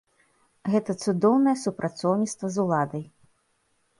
Гэта 0.75 0.93
цудоўнае 1.07 1.53
супрацоўніцтва 1.65 2.51
з 2.55 2.61
уладай. 2.63 3.03